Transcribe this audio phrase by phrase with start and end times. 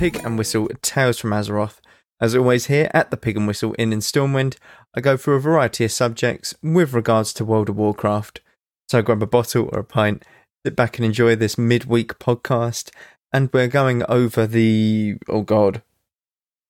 [0.00, 1.78] Pig and Whistle Tales from Azeroth.
[2.22, 4.56] As always, here at the Pig and Whistle Inn in Stormwind,
[4.96, 8.40] I go through a variety of subjects with regards to World of Warcraft.
[8.88, 10.24] So grab a bottle or a pint,
[10.64, 12.90] sit back and enjoy this midweek podcast.
[13.30, 15.82] And we're going over the, oh God,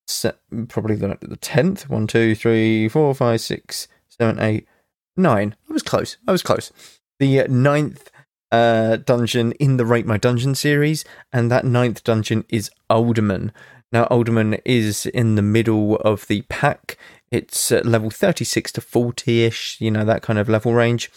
[0.09, 0.33] se-
[0.67, 1.87] probably the, the 10th.
[1.87, 4.67] 1, 2, 3, 4, 5, 6, 7, 8,
[5.15, 5.55] 9.
[5.69, 6.17] I was close.
[6.27, 6.73] I was close.
[7.17, 8.10] The ninth
[8.51, 13.51] uh, dungeon in the Rate My Dungeon series, and that ninth dungeon is Uldaman.
[13.91, 16.97] Now, Uldaman is in the middle of the pack.
[17.29, 21.11] It's at level 36 to 40 ish, you know, that kind of level range.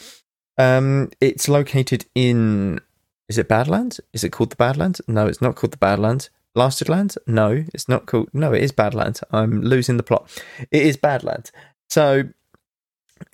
[0.58, 2.80] Um, it's located in.
[3.28, 4.00] Is it Badlands?
[4.12, 5.00] Is it called the Badlands?
[5.08, 6.30] No, it's not called the Badlands.
[6.55, 7.18] Blasted Lands?
[7.27, 8.28] No, it's not called.
[8.32, 9.24] No, it is Badlands.
[9.32, 10.30] I'm losing the plot.
[10.70, 11.50] It is Badlands.
[11.88, 12.24] So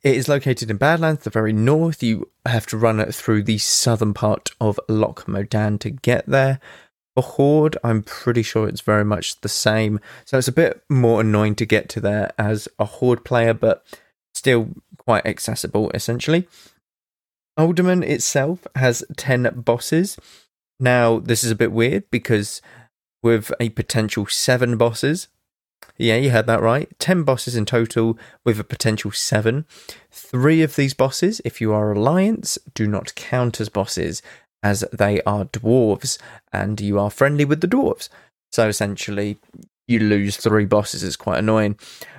[0.02, 2.02] it is located in Badlands, the very north.
[2.02, 6.60] You have to run it through the southern part of Loch Modan to get there.
[7.14, 10.00] For Horde, I'm pretty sure it's very much the same.
[10.24, 13.84] So it's a bit more annoying to get to there as a Horde player, but
[14.32, 16.48] still quite accessible, essentially.
[17.58, 20.18] Uldaman itself has 10 bosses.
[20.78, 22.62] Now, this is a bit weird because
[23.22, 25.28] with a potential 7 bosses,
[25.96, 26.88] yeah, you heard that right.
[26.98, 29.66] 10 bosses in total with a potential 7.
[30.10, 34.22] Three of these bosses, if you are Alliance, do not count as bosses
[34.62, 36.18] as they are dwarves
[36.52, 38.08] and you are friendly with the dwarves.
[38.50, 39.38] So essentially,
[39.86, 41.02] you lose three bosses.
[41.02, 41.78] It's quite annoying.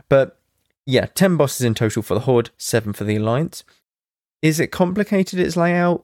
[0.09, 0.39] But
[0.85, 3.63] yeah, 10 bosses in total for the Horde, 7 for the Alliance.
[4.41, 6.03] Is it complicated, its layout?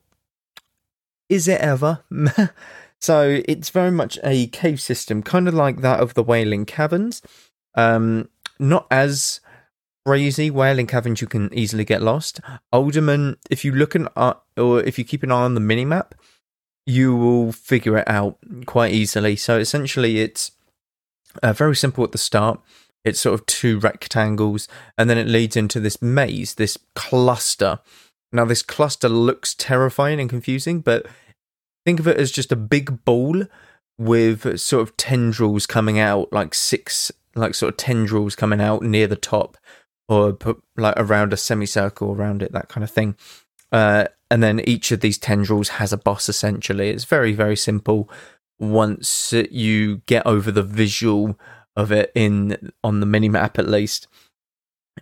[1.29, 2.03] Is it ever?
[3.01, 7.21] so it's very much a cave system, kind of like that of the Wailing Caverns.
[7.77, 8.27] Um,
[8.59, 9.39] not as
[10.05, 10.49] crazy.
[10.49, 12.41] Wailing Caverns, you can easily get lost.
[12.73, 16.11] Uldaman, if you look at uh, or if you keep an eye on the minimap,
[16.85, 19.35] you will figure it out quite easily.
[19.35, 20.51] So essentially, it's
[21.43, 22.59] uh, very simple at the start.
[23.05, 24.67] It's sort of two rectangles,
[24.97, 27.79] and then it leads into this maze, this cluster.
[28.31, 31.05] Now, this cluster looks terrifying and confusing, but
[31.85, 33.43] think of it as just a big ball
[33.97, 39.07] with sort of tendrils coming out, like six like sort of tendrils coming out near
[39.07, 39.57] the top
[40.09, 43.15] or put like around a semicircle around it, that kind of thing.
[43.71, 46.89] Uh, and then each of these tendrils has a boss essentially.
[46.89, 48.09] It's very, very simple
[48.59, 51.39] once you get over the visual
[51.75, 54.07] of it in on the mini map at least.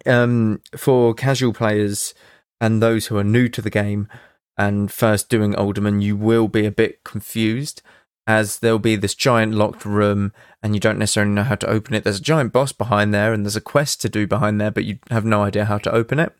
[0.05, 2.13] Um, for casual players
[2.59, 4.09] and those who are new to the game
[4.57, 7.81] and first doing Uldaman, you will be a bit confused
[8.27, 11.93] as there'll be this giant locked room and you don't necessarily know how to open
[11.93, 12.03] it.
[12.03, 14.85] There's a giant boss behind there and there's a quest to do behind there, but
[14.85, 16.33] you have no idea how to open it.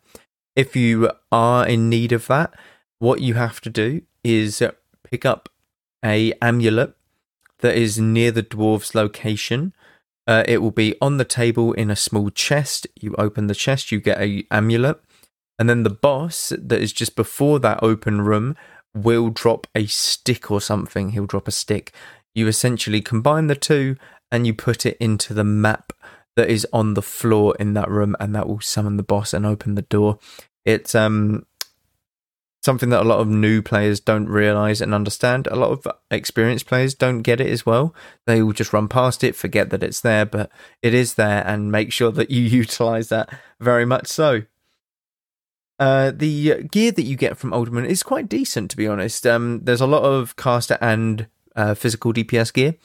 [0.56, 2.54] If you are in need of that,
[2.98, 4.62] what you have to do is
[5.04, 5.48] pick up
[6.04, 6.94] a amulet
[7.60, 9.72] that is near the dwarf's location.
[10.26, 12.86] Uh, it will be on the table in a small chest.
[13.00, 15.00] You open the chest, you get a amulet,
[15.58, 18.56] and then the boss that is just before that open room
[18.96, 21.10] will drop a stick or something.
[21.10, 21.92] He'll drop a stick.
[22.34, 23.96] You essentially combine the two
[24.30, 25.92] and you put it into the map
[26.36, 29.46] that is on the floor in that room, and that will summon the boss and
[29.46, 30.18] open the door.
[30.64, 31.46] It's um
[32.62, 35.46] something that a lot of new players don't realize and understand.
[35.46, 37.94] A lot of experienced players don't get it as well.
[38.26, 40.50] They will just run past it, forget that it's there, but
[40.82, 43.30] it is there, and make sure that you utilize that
[43.60, 44.42] very much so.
[45.78, 49.26] Uh, the gear that you get from Uldaman is quite decent, to be honest.
[49.26, 52.76] Um, there's a lot of caster and uh, physical DPS gear.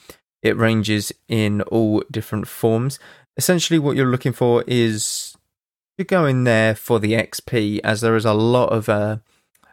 [0.42, 3.00] It ranges in all different forms.
[3.38, 5.38] Essentially, what you're looking for is
[5.98, 9.18] you go in there for the XP, as there is a lot of uh,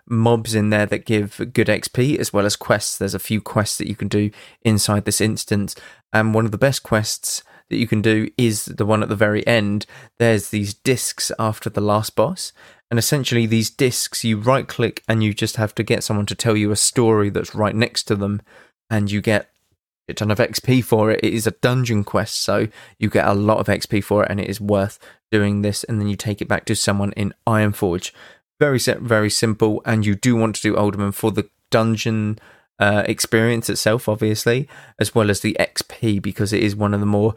[0.06, 2.98] mobs in there that give good XP as well as quests.
[2.98, 4.30] There's a few quests that you can do
[4.62, 5.74] inside this instance,
[6.12, 9.16] and one of the best quests that you can do is the one at the
[9.16, 9.86] very end.
[10.18, 12.52] There's these discs after the last boss,
[12.90, 16.34] and essentially, these discs, you right click and you just have to get someone to
[16.34, 18.40] tell you a story that's right next to them,
[18.88, 19.50] and you get
[20.08, 21.20] a ton of XP for it.
[21.22, 22.68] It is a dungeon quest, so
[22.98, 24.98] you get a lot of XP for it, and it is worth
[25.30, 25.84] doing this.
[25.84, 28.12] And then you take it back to someone in Ironforge.
[28.58, 32.38] Very, very simple, and you do want to do Uldaman for the dungeon
[32.78, 34.66] uh, experience itself, obviously,
[34.98, 37.34] as well as the XP, because it is one of the more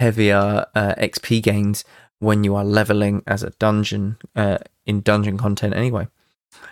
[0.00, 1.84] heavier uh, XP gains
[2.20, 6.08] when you are leveling as a dungeon uh, in dungeon content anyway.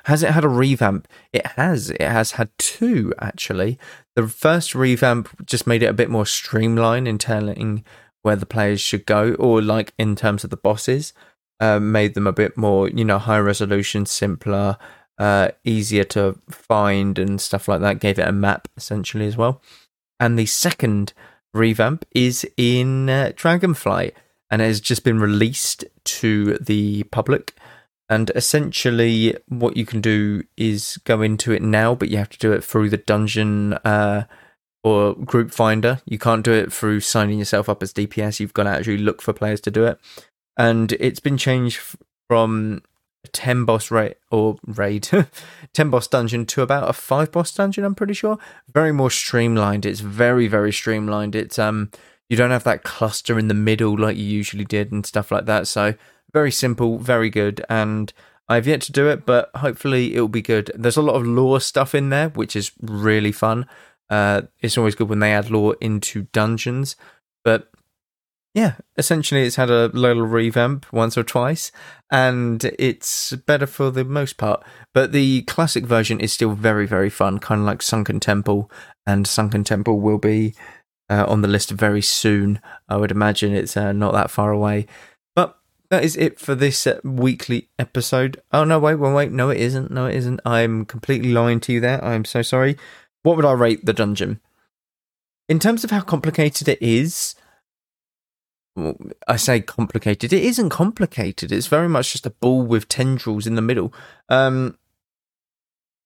[0.04, 1.08] Has it had a revamp?
[1.32, 1.90] It has.
[1.90, 3.78] It has had two, actually.
[4.14, 7.84] The first revamp just made it a bit more streamlined in telling
[8.22, 11.12] where the players should go, or like in terms of the bosses,
[11.60, 14.76] uh, made them a bit more, you know, high resolution, simpler,
[15.18, 18.00] uh, easier to find, and stuff like that.
[18.00, 19.60] Gave it a map essentially as well.
[20.20, 21.12] And the second
[21.52, 24.12] revamp is in uh, Dragonflight
[24.52, 27.54] and it has just been released to the public.
[28.10, 32.38] And essentially, what you can do is go into it now, but you have to
[32.38, 34.24] do it through the dungeon uh,
[34.84, 36.02] or group finder.
[36.04, 38.40] You can't do it through signing yourself up as DPS.
[38.40, 39.98] You've got to actually look for players to do it.
[40.58, 41.80] And it's been changed
[42.28, 42.82] from
[43.32, 45.08] 10 boss raid or raid
[45.72, 48.36] 10 boss dungeon to about a 5 boss dungeon i'm pretty sure
[48.68, 51.88] very more streamlined it's very very streamlined it's um
[52.28, 55.46] you don't have that cluster in the middle like you usually did and stuff like
[55.46, 55.66] that.
[55.66, 55.94] So
[56.32, 58.10] very simple very good and
[58.48, 60.70] i've yet to do it but hopefully it'll be good.
[60.74, 63.66] There's a lot of lore stuff in there which is really fun.
[64.08, 66.96] Uh it's always good when they add lore into dungeons
[67.44, 67.68] but
[68.54, 71.72] yeah, essentially, it's had a little revamp once or twice,
[72.10, 74.62] and it's better for the most part.
[74.92, 78.70] But the classic version is still very, very fun, kind of like Sunken Temple,
[79.06, 80.54] and Sunken Temple will be
[81.10, 82.60] uh, on the list very soon.
[82.88, 84.86] I would imagine it's uh, not that far away.
[85.34, 85.58] But
[85.90, 88.40] that is it for this uh, weekly episode.
[88.52, 89.32] Oh, no, wait, wait, wait.
[89.32, 89.90] No, it isn't.
[89.90, 90.40] No, it isn't.
[90.44, 92.02] I'm completely lying to you there.
[92.04, 92.76] I'm so sorry.
[93.22, 94.40] What would I rate the dungeon?
[95.48, 97.34] In terms of how complicated it is,
[99.28, 100.32] I say complicated.
[100.32, 101.52] It isn't complicated.
[101.52, 103.92] It's very much just a ball with tendrils in the middle.
[104.28, 104.78] Um,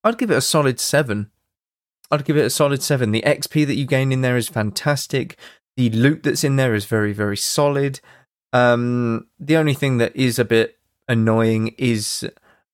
[0.03, 1.31] I'd give it a solid seven.
[2.09, 3.11] I'd give it a solid seven.
[3.11, 5.37] The XP that you gain in there is fantastic.
[5.75, 7.99] The loot that's in there is very, very solid.
[8.53, 10.77] Um, the only thing that is a bit
[11.07, 12.27] annoying is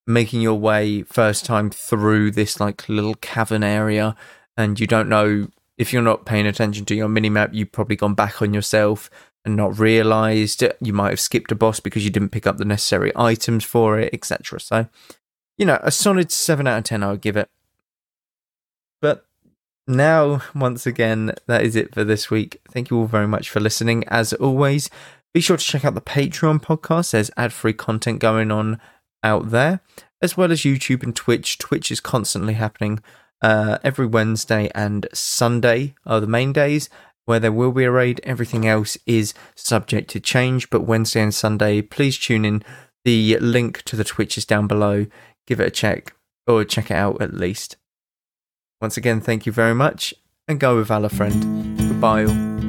[0.05, 4.15] making your way first time through this like little cavern area,
[4.55, 5.47] and you don't know
[5.77, 7.53] if you're not paying attention to your minimap.
[7.53, 9.09] You've probably gone back on yourself
[9.43, 10.63] and not realized.
[10.79, 13.99] You might have skipped a boss because you didn't pick up the necessary items for
[13.99, 14.59] it, etc.
[14.59, 14.87] So,
[15.57, 17.49] you know, a solid 7 out of 10 I would give it.
[19.85, 22.61] Now, once again, that is it for this week.
[22.71, 24.05] Thank you all very much for listening.
[24.07, 24.89] As always,
[25.33, 27.11] be sure to check out the Patreon podcast.
[27.11, 28.79] There's ad free content going on
[29.23, 29.81] out there,
[30.21, 31.57] as well as YouTube and Twitch.
[31.57, 32.99] Twitch is constantly happening.
[33.41, 36.89] Uh, every Wednesday and Sunday are the main days,
[37.25, 38.21] where there will be a raid.
[38.23, 42.63] Everything else is subject to change, but Wednesday and Sunday, please tune in.
[43.03, 45.07] The link to the Twitch is down below.
[45.45, 46.15] Give it a check,
[46.47, 47.75] or check it out at least.
[48.83, 50.13] Once again, thank you very much,
[50.45, 51.77] and go with Valor, friend.
[51.77, 52.62] Goodbye all.